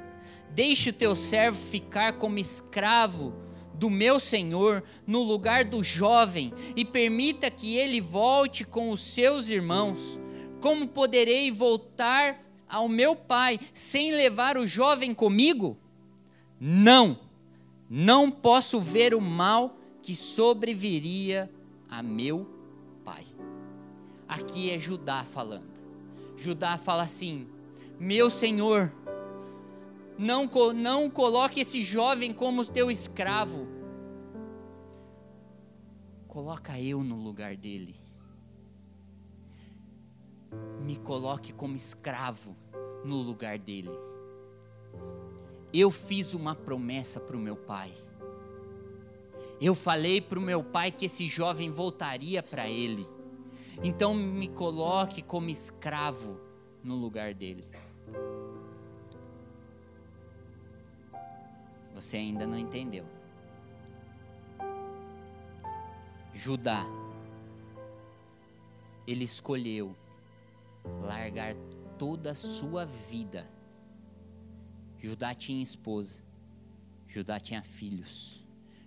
[0.51, 3.35] deixe o teu servo ficar como escravo
[3.75, 9.49] do meu Senhor no lugar do jovem e permita que ele volte com os seus
[9.49, 10.21] irmãos.
[10.61, 15.77] Como poderei voltar ao meu pai sem levar o jovem comigo?
[16.61, 17.19] Não,
[17.91, 21.51] não posso ver o mal que sobreviria
[21.99, 22.47] a meu
[23.05, 23.25] pai.
[24.27, 25.73] Aqui é Judá falando.
[26.37, 27.47] Judá fala assim:
[28.01, 28.93] Meu senhor,
[30.19, 33.69] não, não coloque esse jovem como teu escravo.
[36.27, 37.95] Coloca eu no lugar dele.
[40.83, 42.57] Me coloque como escravo
[43.05, 43.93] no lugar dele.
[45.73, 47.93] Eu fiz uma promessa para o meu pai.
[49.61, 53.09] Eu falei para o meu pai que esse jovem voltaria para ele.
[53.83, 56.41] Então me coloque como escravo
[56.83, 57.65] no lugar dele.
[61.95, 63.07] Você ainda não entendeu.
[66.33, 66.85] Judá,
[69.07, 69.97] ele escolheu
[71.03, 71.55] largar
[71.99, 73.49] toda a sua vida.
[74.99, 76.23] Judá tinha esposa,
[77.07, 78.44] Judá tinha filhos,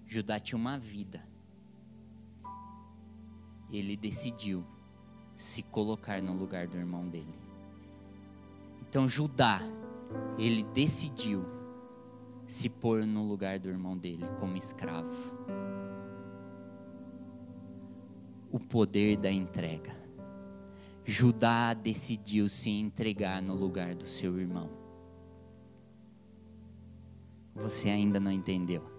[0.08, 1.22] Judá tinha uma vida.
[3.70, 4.66] Ele decidiu
[5.36, 7.36] se colocar no lugar do irmão dele.
[8.82, 9.60] Então Judá,
[10.38, 11.46] ele decidiu
[12.46, 15.12] se pôr no lugar do irmão dele como escravo.
[18.50, 19.94] O poder da entrega.
[21.04, 24.70] Judá decidiu se entregar no lugar do seu irmão.
[27.54, 28.97] Você ainda não entendeu?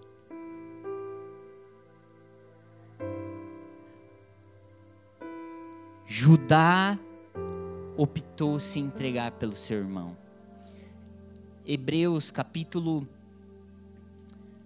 [6.11, 6.97] Judá
[7.95, 10.17] optou se entregar pelo seu irmão.
[11.63, 13.07] Hebreus capítulo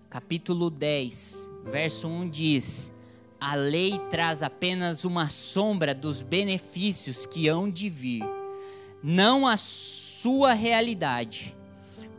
[0.09, 2.93] capítulo 10, verso 1 diz:
[3.41, 8.23] A lei traz apenas uma sombra dos benefícios que hão de vir,
[9.03, 11.53] não a sua realidade.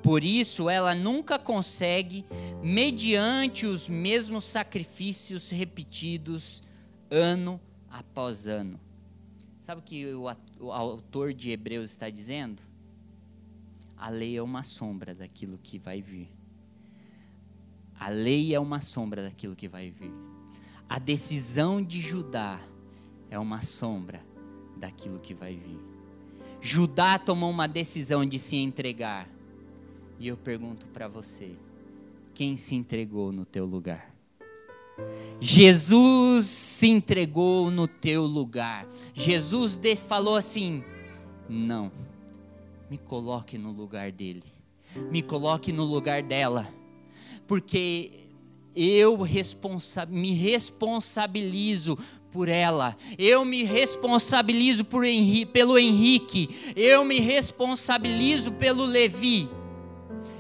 [0.03, 2.27] Por isso, ela nunca consegue,
[2.63, 6.63] mediante os mesmos sacrifícios repetidos,
[7.11, 7.59] ano
[7.91, 8.79] após ano.
[9.65, 10.25] Sabe o que o,
[10.61, 12.63] o autor de Hebreus está dizendo?
[13.97, 16.29] A lei é uma sombra daquilo que vai vir.
[17.99, 20.13] A lei é uma sombra daquilo que vai vir.
[20.87, 22.61] A decisão de Judá
[23.31, 24.23] é uma sombra
[24.77, 25.81] daquilo que vai vir.
[26.61, 29.27] Judá tomou uma decisão de se entregar.
[30.19, 31.57] E eu pergunto para você:
[32.35, 34.14] quem se entregou no teu lugar?
[35.41, 38.87] Jesus se entregou no teu lugar.
[39.13, 40.83] Jesus falou assim:
[41.49, 41.93] não,
[42.91, 44.45] me coloque no lugar dele,
[45.11, 46.69] me coloque no lugar dela.
[47.47, 48.13] Porque
[48.75, 51.99] eu responsa me responsabilizo
[52.33, 59.49] por ela, eu me responsabilizo por Henri pelo Henrique, eu me responsabilizo pelo Levi.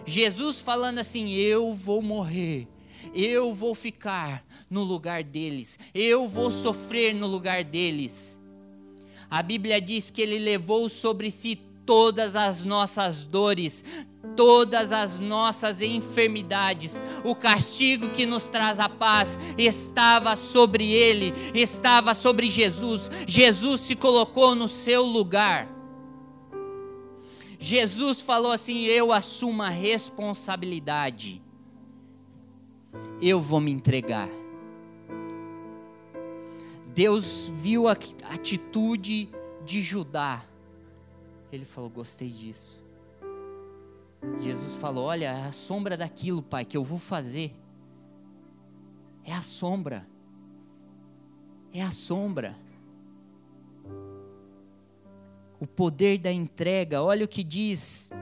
[0.06, 2.66] Jesus falando assim: eu vou morrer,
[3.14, 8.40] eu vou ficar no lugar deles, eu vou sofrer no lugar deles.
[9.30, 13.84] A Bíblia diz que ele levou sobre si todas as nossas dores,
[14.36, 17.02] todas as nossas enfermidades.
[17.24, 23.10] O castigo que nos traz a paz estava sobre ele, estava sobre Jesus.
[23.26, 25.68] Jesus se colocou no seu lugar.
[27.58, 31.43] Jesus falou assim: Eu assumo a responsabilidade.
[33.26, 34.28] Eu vou me entregar.
[36.94, 37.92] Deus viu a
[38.28, 39.30] atitude
[39.64, 40.44] de Judá.
[41.50, 42.78] Ele falou: Gostei disso.
[44.40, 47.56] Jesus falou: Olha, é a sombra daquilo, Pai, que eu vou fazer.
[49.24, 50.06] É a sombra.
[51.72, 52.54] É a sombra.
[55.58, 58.12] O poder da entrega, olha o que diz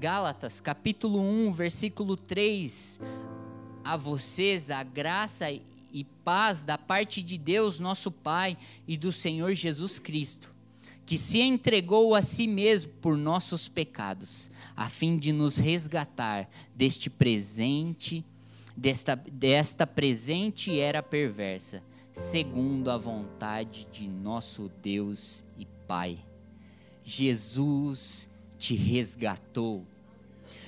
[0.00, 3.00] Gálatas, capítulo 1, versículo 3.
[3.84, 9.54] A vocês a graça e paz da parte de Deus, nosso Pai, e do Senhor
[9.54, 10.52] Jesus Cristo
[11.04, 17.10] que se entregou a si mesmo por nossos pecados, a fim de nos resgatar deste
[17.10, 18.24] presente,
[18.76, 26.18] desta, desta presente era perversa, segundo a vontade de nosso Deus e Pai.
[27.04, 29.84] Jesus te resgatou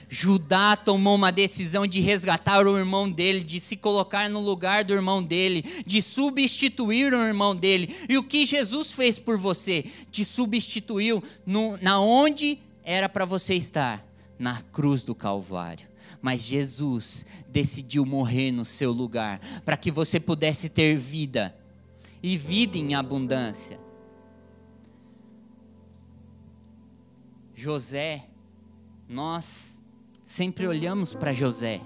[0.08, 4.92] Judá tomou uma decisão de resgatar o irmão dele, de se colocar no lugar do
[4.92, 7.96] irmão dele, de substituir o irmão dele.
[8.08, 9.84] E o que Jesus fez por você?
[10.10, 14.06] Te substituiu no, na onde era para você estar?
[14.38, 15.88] Na cruz do Calvário.
[16.20, 21.54] Mas Jesus decidiu morrer no seu lugar, para que você pudesse ter vida
[22.22, 23.78] e vida em abundância.
[27.54, 28.26] José,
[29.08, 29.83] nós
[30.24, 31.80] sempre olhamos para José.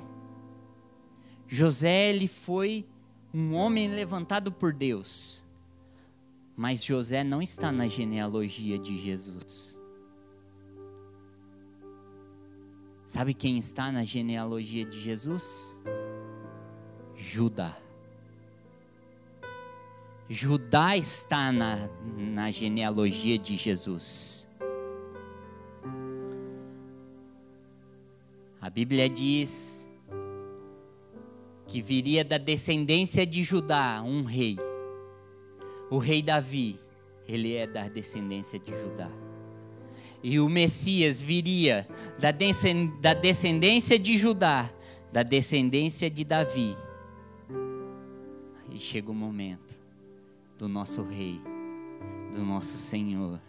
[1.47, 2.86] José ele foi
[3.32, 5.45] um homem levantado por Deus.
[6.57, 9.78] Mas José não está na genealogia de Jesus.
[13.07, 15.80] Sabe quem está na genealogia de Jesus?
[17.14, 17.76] Judá.
[20.28, 24.48] Judá está na, na genealogia de Jesus.
[28.69, 29.89] A Bíblia diz
[31.66, 34.59] que viria da descendência de Judá um rei.
[35.91, 36.79] O rei Davi,
[37.27, 39.11] ele é da descendência de Judá.
[40.23, 41.89] E o Messias viria
[42.21, 42.31] da
[43.14, 44.71] descendência de Judá,
[45.11, 46.77] da descendência de Davi.
[48.71, 49.81] E chega o momento
[50.59, 51.41] do nosso Rei,
[52.35, 53.41] do nosso Senhor,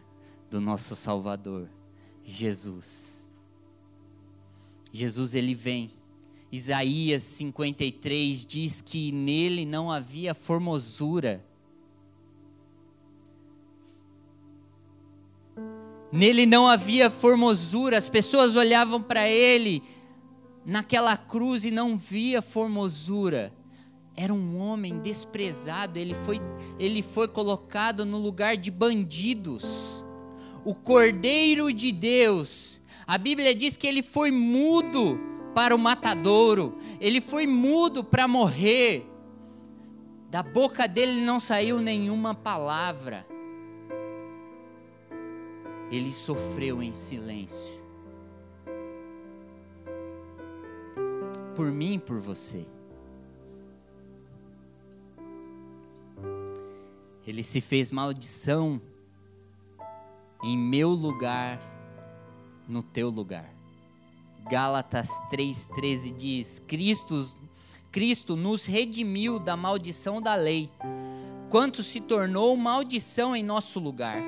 [0.50, 1.70] do nosso Salvador,
[2.24, 3.29] Jesus.
[4.92, 5.92] Jesus ele vem.
[6.52, 11.46] Isaías 53 diz que nele não havia formosura.
[16.12, 19.84] Nele não havia formosura, as pessoas olhavam para ele
[20.66, 23.54] naquela cruz e não via formosura
[24.22, 26.42] era um homem desprezado, ele foi,
[26.78, 30.06] ele foi colocado no lugar de bandidos.
[30.66, 35.20] O Cordeiro de Deus, a Bíblia diz que ele foi mudo
[35.56, 39.04] para o matadouro, ele foi mudo para morrer.
[40.30, 43.26] Da boca dele não saiu nenhuma palavra.
[45.90, 47.84] Ele sofreu em silêncio.
[51.56, 52.64] Por mim e por você.
[57.26, 58.80] Ele se fez maldição
[60.44, 61.60] em meu lugar,
[62.70, 63.54] no teu lugar.
[64.50, 67.28] Gálatas 3,13 diz: Cristo,
[67.92, 70.70] Cristo nos redimiu da maldição da lei,
[71.50, 74.22] quanto se tornou maldição em nosso lugar.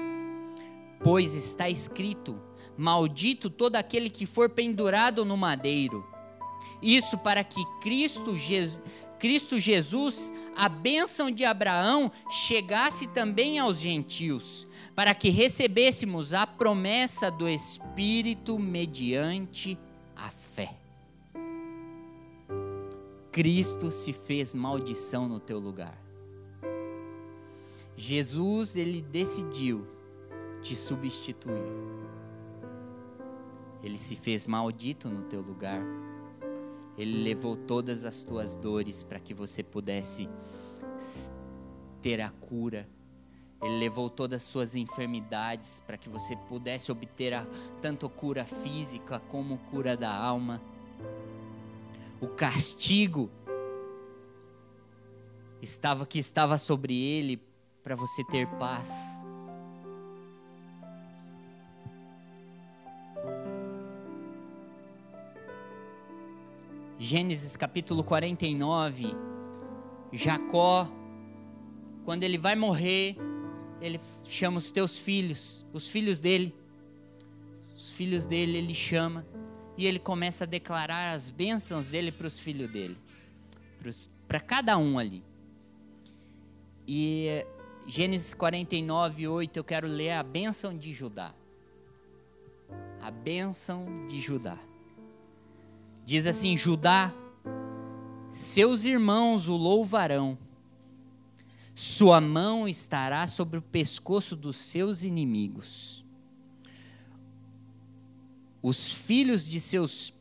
[1.03, 2.37] Pois está escrito:
[2.75, 6.05] Maldito todo aquele que for pendurado no madeiro.
[6.81, 8.81] Isso para que Cristo Jesus
[9.21, 17.31] Cristo Jesus, a bênção de Abraão chegasse também aos gentios, para que recebêssemos a promessa
[17.31, 19.77] do Espírito mediante
[20.15, 20.75] a fé.
[23.31, 25.97] Cristo se fez maldição no teu lugar.
[27.95, 29.87] Jesus, ele decidiu
[30.61, 31.71] te substituir.
[33.83, 35.81] Ele se fez maldito no teu lugar
[36.97, 40.29] ele levou todas as tuas dores para que você pudesse
[42.01, 42.87] ter a cura.
[43.61, 47.45] Ele levou todas as suas enfermidades para que você pudesse obter a,
[47.79, 50.61] tanto cura física como cura da alma.
[52.19, 53.29] O castigo
[55.61, 57.39] estava que estava sobre ele
[57.83, 59.23] para você ter paz.
[66.97, 69.15] Gênesis capítulo 49,
[70.11, 70.87] Jacó,
[72.05, 73.17] quando ele vai morrer,
[73.81, 76.55] ele chama os teus filhos, os filhos dele,
[77.75, 79.25] os filhos dele ele chama
[79.75, 82.95] e ele começa a declarar as bênçãos dele para os filhos dele,
[84.27, 85.23] para cada um ali.
[86.87, 87.45] E
[87.87, 91.33] Gênesis 49, 8, eu quero ler a bênção de Judá.
[93.01, 94.57] A bênção de Judá.
[96.05, 97.11] Diz assim: Judá,
[98.29, 100.37] seus irmãos o louvarão,
[101.81, 106.03] sua mão estará sobre o pescoço dos seus inimigos.
[108.61, 110.13] Os filhos de seus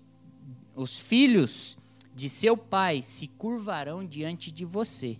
[0.74, 1.76] os filhos
[2.14, 5.18] de seu pai se curvarão diante de você.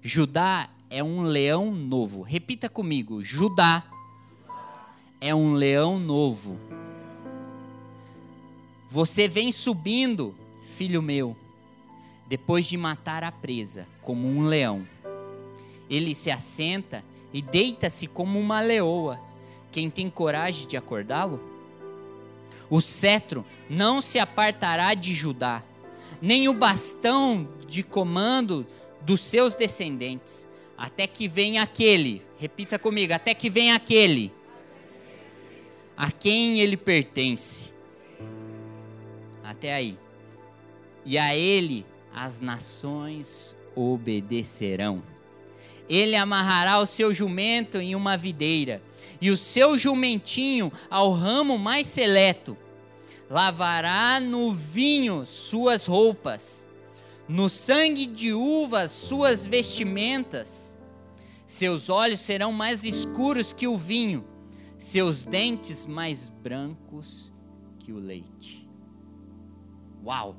[0.00, 2.22] Judá é um leão novo.
[2.22, 3.84] Repita comigo: Judá
[5.20, 6.58] é um leão novo
[8.92, 10.34] você vem subindo,
[10.76, 11.34] filho meu,
[12.28, 14.86] depois de matar a presa, como um leão.
[15.88, 19.20] Ele se assenta e deita-se como uma leoa.
[19.70, 21.40] Quem tem coragem de acordá-lo?
[22.68, 25.62] O cetro não se apartará de Judá,
[26.20, 28.66] nem o bastão de comando
[29.02, 34.32] dos seus descendentes, até que venha aquele, repita comigo, até que venha aquele
[35.96, 37.72] a quem ele pertence
[39.44, 39.98] até aí.
[41.04, 45.02] E a ele as nações obedecerão.
[45.88, 48.82] Ele amarrará o seu jumento em uma videira,
[49.20, 52.56] e o seu jumentinho ao ramo mais seleto.
[53.28, 56.66] Lavará no vinho suas roupas,
[57.28, 60.78] no sangue de uvas suas vestimentas.
[61.46, 64.24] Seus olhos serão mais escuros que o vinho,
[64.78, 67.32] seus dentes mais brancos
[67.78, 68.68] que o leite.
[70.04, 70.36] Uau!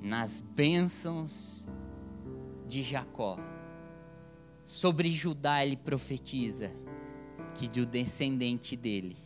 [0.00, 1.68] Nas bênçãos
[2.68, 3.38] de Jacó,
[4.64, 6.70] sobre Judá ele profetiza
[7.54, 9.16] que do descendente dele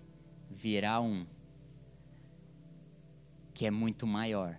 [0.49, 1.26] virá um
[3.53, 4.57] que é muito maior.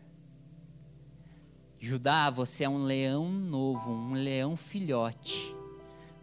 [1.80, 5.56] Judá, você é um leão novo, um leão filhote,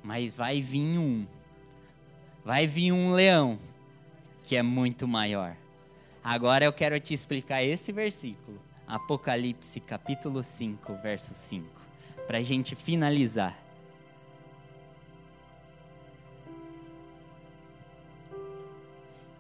[0.03, 1.27] mas vai vir um,
[2.45, 3.59] vai vir um leão
[4.43, 5.57] que é muito maior.
[6.23, 11.80] Agora eu quero te explicar esse versículo, Apocalipse capítulo 5, verso 5,
[12.31, 13.61] para a gente finalizar.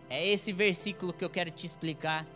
[0.09, 2.26] É esse versículo que eu quero te explicar,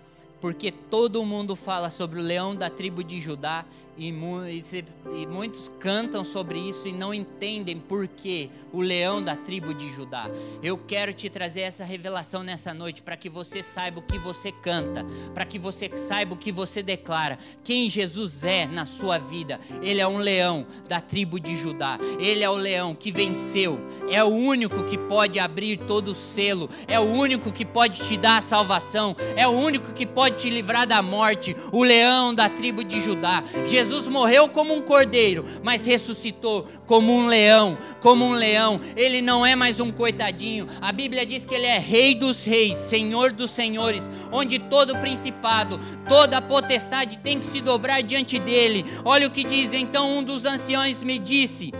[0.40, 3.64] porque todo mundo fala sobre o leão da tribo de Judá
[3.96, 9.72] e, e, muitos cantam sobre isso e não entendem por que o leão da tribo
[9.72, 10.28] de Judá.
[10.60, 14.50] Eu quero te trazer essa revelação nessa noite para que você saiba o que você
[14.50, 19.60] canta, para que você saiba o que você declara, quem Jesus é na sua vida.
[19.80, 21.98] Ele é um leão da tribo de Judá.
[22.18, 23.78] Ele é o leão que venceu.
[24.10, 26.68] É o único que pode abrir todo o selo.
[26.88, 29.14] É o único que pode te dar a salvação.
[29.36, 31.54] É o único que pode te livrar da morte.
[31.70, 33.44] O leão da tribo de Judá.
[33.66, 38.80] Jesus Jesus morreu como um cordeiro, mas ressuscitou como um leão, como um leão.
[38.96, 40.66] Ele não é mais um coitadinho.
[40.80, 45.78] A Bíblia diz que ele é Rei dos reis, Senhor dos senhores, onde todo principado,
[46.08, 48.86] toda potestade tem que se dobrar diante dele.
[49.04, 51.70] Olha o que diz então um dos anciãos me disse: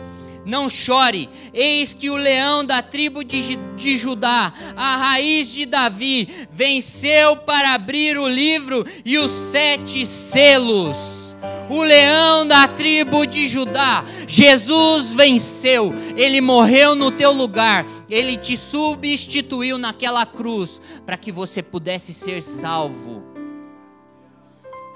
[0.45, 6.47] não chore, eis que o leão da tribo de, de, Judá, a raiz de Davi,
[6.53, 11.24] venceu para abrir o livro e os sete selos
[11.69, 14.05] o leão da tribo de Judá.
[14.27, 21.63] Jesus venceu, ele morreu no teu lugar, ele te substituiu naquela cruz para que você
[21.63, 23.23] pudesse ser salvo.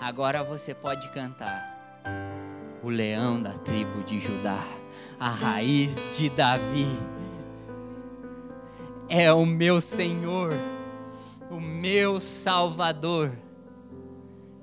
[0.00, 1.76] Agora você pode cantar.
[2.82, 4.62] O leão da tribo de Judá,
[5.18, 6.86] a raiz de Davi,
[9.08, 10.54] é o meu Senhor,
[11.50, 13.32] o meu Salvador,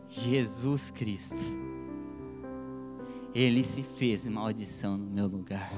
[0.09, 1.64] Jesus Cristo.
[3.35, 5.69] Ele se fez maldição no meu lugar.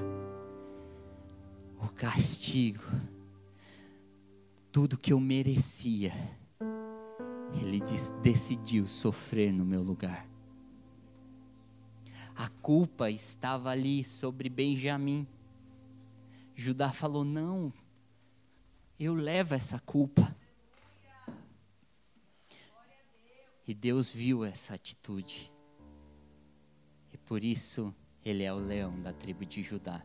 [1.82, 2.84] O castigo,
[4.72, 6.14] tudo que eu merecia,
[7.60, 7.82] Ele
[8.22, 10.30] decidiu sofrer no meu lugar.
[12.36, 15.28] A culpa estava ali sobre Benjamim.
[16.54, 17.74] Judá falou: Não,
[19.00, 20.36] eu levo essa culpa.
[23.68, 25.57] E Deus viu essa atitude.
[27.28, 27.94] Por isso,
[28.26, 30.02] ele é o leão da tribo de Judá.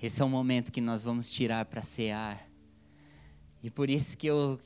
[0.00, 2.46] Esse é o momento que nós vamos tirar para cear.
[3.62, 4.60] E por isso que eu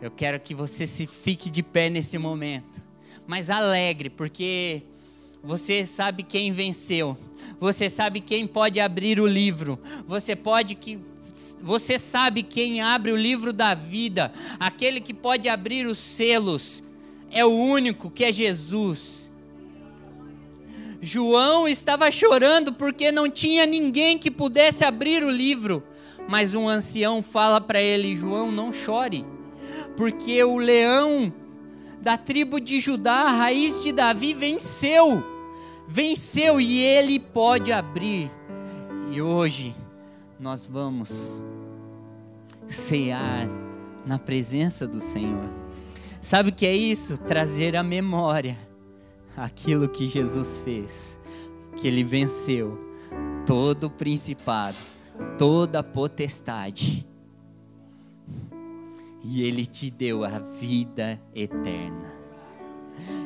[0.00, 2.82] eu quero que você se fique de pé nesse momento,
[3.26, 4.82] mas alegre, porque
[5.42, 7.18] você sabe quem venceu.
[7.60, 9.78] Você sabe quem pode abrir o livro.
[10.06, 10.98] Você pode que
[11.60, 16.82] você sabe quem abre o livro da vida, aquele que pode abrir os selos.
[17.30, 19.30] É o único que é Jesus.
[21.02, 25.82] João estava chorando porque não tinha ninguém que pudesse abrir o livro.
[26.28, 29.24] Mas um ancião fala para ele: João, não chore,
[29.96, 31.32] porque o leão
[32.00, 35.24] da tribo de Judá, a raiz de Davi, venceu.
[35.88, 38.30] Venceu e ele pode abrir.
[39.10, 39.74] E hoje
[40.38, 41.42] nós vamos
[42.68, 43.48] cear
[44.06, 45.48] na presença do Senhor.
[46.22, 47.18] Sabe o que é isso?
[47.18, 48.69] Trazer a memória
[49.36, 51.20] aquilo que Jesus fez,
[51.76, 52.78] que ele venceu
[53.46, 54.76] todo o principado,
[55.38, 57.06] toda a potestade.
[59.22, 62.20] E ele te deu a vida eterna.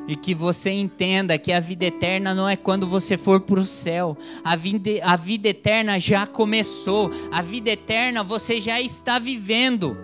[0.07, 3.65] E que você entenda que a vida eterna não é quando você for para o
[3.65, 4.17] céu.
[4.45, 7.11] A vida, a vida eterna já começou.
[7.33, 9.97] A vida eterna você já está vivendo.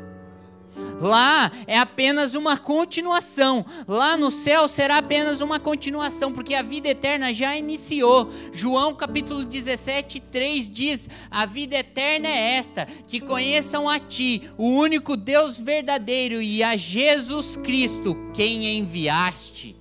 [1.01, 3.65] Lá é apenas uma continuação.
[3.89, 8.31] Lá no céu será apenas uma continuação, porque a vida eterna já iniciou.
[8.53, 14.69] João capítulo 17, 3 diz: A vida eterna é esta, que conheçam a Ti, o
[14.69, 19.75] único Deus verdadeiro, e a Jesus Cristo, quem enviaste.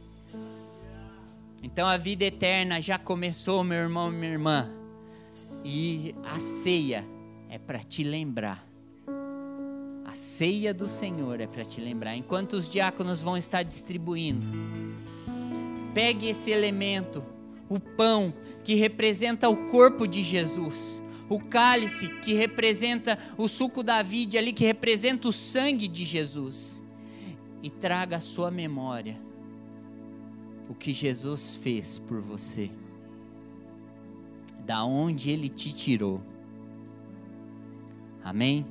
[1.62, 4.70] Então a vida eterna já começou, meu irmão, minha irmã.
[5.66, 7.06] E a ceia
[7.50, 8.69] é para te lembrar
[10.20, 12.16] ceia do Senhor é para te lembrar.
[12.16, 14.46] Enquanto os diáconos vão estar distribuindo,
[15.94, 17.24] pegue esse elemento,
[17.70, 24.04] o pão que representa o corpo de Jesus, o cálice que representa o suco da
[24.04, 26.84] vide ali, que representa o sangue de Jesus,
[27.64, 29.18] e traga à sua memória
[30.70, 32.70] o que Jesus fez por você,
[34.66, 36.22] da onde Ele te tirou.
[38.24, 38.66] Amém?